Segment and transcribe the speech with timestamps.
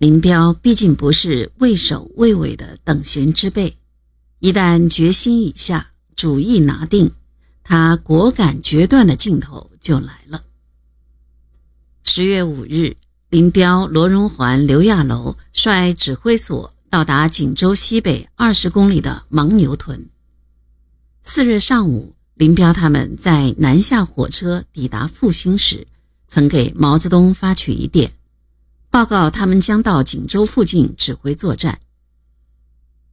[0.00, 3.76] 林彪毕竟不是畏首畏尾的等闲之辈，
[4.38, 7.12] 一旦决心已下，主意拿定，
[7.62, 10.40] 他果敢决断的劲头就来了。
[12.02, 12.96] 十月五日，
[13.28, 20.08] 林彪、罗荣桓、刘亚楼率指挥所到达锦州西北二十公里的牦牛屯。
[21.20, 25.86] 次日上午，林彪他们在南下火车抵达阜新时，
[26.26, 28.14] 曾给毛泽东发去一电，
[28.90, 31.78] 报告他们将到锦州附近指挥作战。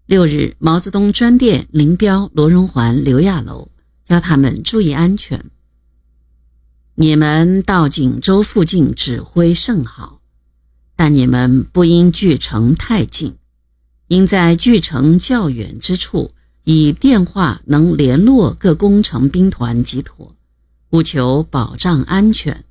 [0.08, 3.70] 六日，毛泽东专电林彪、罗荣桓、刘亚楼，
[4.08, 5.52] 要他们注意安全。
[6.96, 10.22] 你们到锦州附近指挥甚好，
[10.96, 13.38] 但你们不应距城太近，
[14.08, 16.32] 应在距城较远之处。
[16.64, 20.36] 以电话能联络各工程兵团即妥，
[20.90, 22.66] 务求保障安全。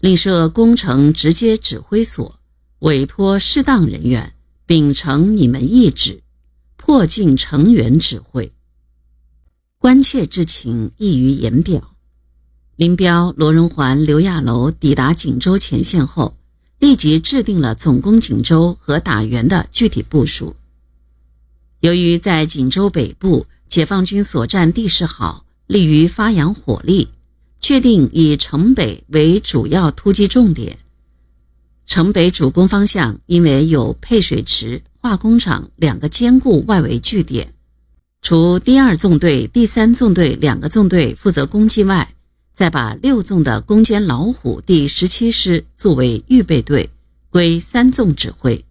[0.00, 2.38] 另设工程直接指挥所，
[2.80, 4.34] 委托适当人员
[4.64, 6.22] 秉承你们意志，
[6.76, 8.52] 迫近成员指挥。
[9.78, 11.94] 关切之情溢于言表。
[12.76, 16.36] 林彪、罗荣桓、刘亚楼抵达锦州前线后，
[16.78, 20.54] 立即制定了总攻锦州和打援的具体部署。
[21.80, 27.08] 由于在锦州北部，解放军所占地势好，利于发扬火力，
[27.68, 30.78] 确定以城北为主要突击重点。
[31.84, 37.52] 城北主攻方向因为有配水池、化工厂两个坚固外围据点，
[38.22, 42.14] 除第二纵队、第三纵队两个纵队负责攻击外，
[42.54, 46.88] 再把六纵的攻坚老虎第十七师作为预备队，
[47.28, 48.64] 归三纵指挥。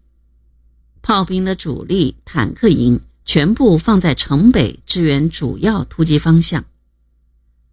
[1.04, 6.66] 炮兵的主力坦克营全部放在城北支援主要突击方向，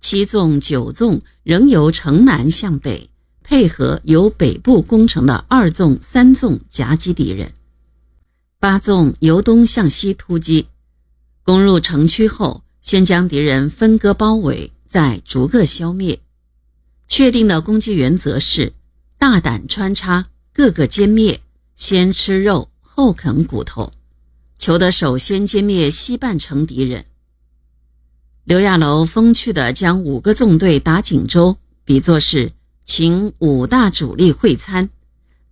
[0.06, 3.08] 七纵、九纵仍由城南向北
[3.42, 7.54] 配合由北部攻城的二纵、三纵夹击敌人，
[8.60, 10.66] 八纵由东向西突击，
[11.42, 16.20] 攻入城区后，先将敌人分割包围，再逐个消灭。
[17.08, 18.74] 确定的攻击原则是
[19.16, 21.40] 大胆穿插，各个歼灭，
[21.74, 22.68] 先吃肉。
[22.82, 23.90] 后啃骨头，
[24.58, 27.06] 求得首先歼灭西半城敌人。
[28.44, 32.52] 刘亚楼风趣地将五个纵队打锦州比作是
[32.84, 34.90] 请五大主力会餐，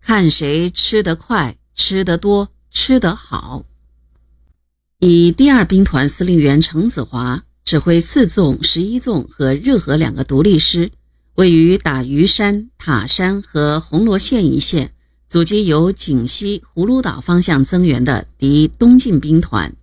[0.02, 3.64] 看谁吃得快、吃得多、吃得好。
[4.98, 10.90] 以第二兵团司令员程子华指挥四纵、十一纵和热河两个独立师，
[11.36, 14.92] 位于打鱼山、塔山和红罗县一线。
[15.26, 19.74] 阻击由锦西、葫芦岛方向增援的敌东进兵团，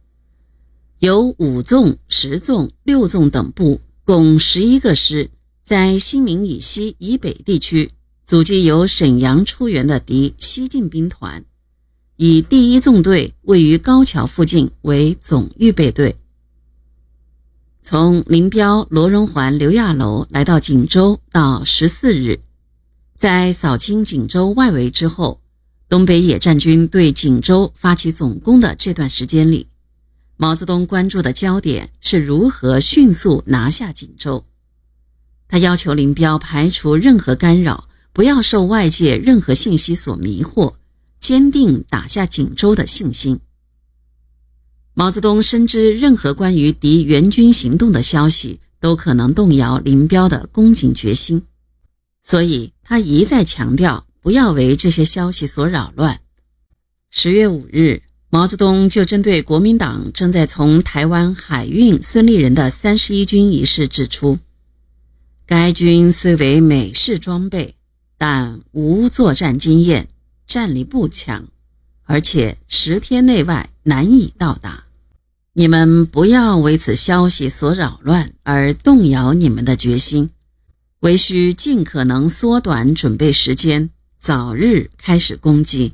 [0.99, 5.29] 由五纵、十纵、六纵等部共十一个师，
[5.63, 7.89] 在新民以西以北地区
[8.25, 11.45] 阻击由沈阳出援的敌西进兵团，
[12.17, 16.17] 以第一纵队位于高桥附近为总预备队。
[17.81, 22.41] 从林彪、罗荣桓、刘亚楼来到锦州到十四日。
[23.17, 25.39] 在扫清锦州外围之后，
[25.87, 29.68] 东北野战军对锦州发起总攻的这段时间里，
[30.41, 34.45] 毛泽东关注的焦点是如何迅速拿下锦州。
[35.49, 40.75] 他要求林彪排除任何干扰，不要受外界任何信息所迷惑，
[41.19, 43.41] 坚定打下锦州的信心。
[44.93, 51.43] 毛泽东深知任何关于敌援军行动的消息都可能动摇林彪的攻锦决心。
[52.21, 56.21] 所以他一再强调，不要为这些消息所扰乱。
[57.11, 64.37] 十月五日，毛泽东就针对国民党正在从台湾海运孙立人的三十一军一事指出：
[65.47, 67.73] 该军虽为美式装备，
[68.19, 70.09] 但无作战经验，
[70.45, 71.47] 战力不强，
[72.03, 74.83] 而且十天内外难以到达。
[75.53, 80.29] 你们不要为此消息所扰乱而动摇你们的决心。
[80.99, 85.93] 唯需尽可能缩短准备时间，早日开始攻击。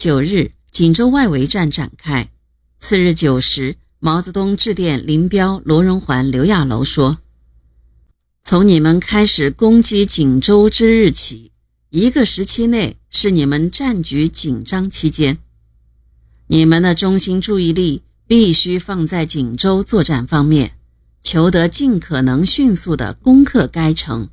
[0.00, 2.30] 九日，锦州外围战展开。
[2.78, 7.18] 次日九时，毛泽东致电林彪、罗荣桓、刘亚楼说
[8.42, 11.52] ：“从你们开始攻击锦州之日起，
[11.90, 15.36] 一个时期内是你们战局紧张期间，
[16.46, 20.76] 你们的中心注意力必须放在锦州作战方面。”
[21.22, 24.30] 求得尽可能迅速的攻克该城，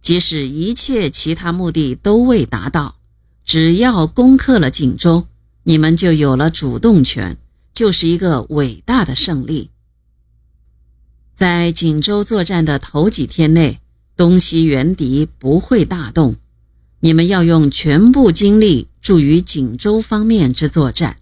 [0.00, 2.96] 即使一切其他目的都未达到，
[3.44, 5.26] 只要攻克了锦州，
[5.64, 7.36] 你们就有了主动权，
[7.74, 9.70] 就是一个伟大的胜利。
[11.34, 13.80] 在锦州作战的头几天内，
[14.16, 16.36] 东西援敌不会大动，
[17.00, 21.16] 你们要用全部精力助于锦州方面之作战。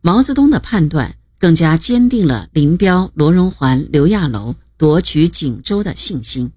[0.00, 6.50] 毛泽东的判断更加坚定了林彪、罗荣桓、刘亚楼夺取锦州的信心。